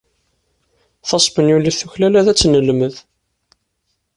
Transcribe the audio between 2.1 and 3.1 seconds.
ad tt-nelmed.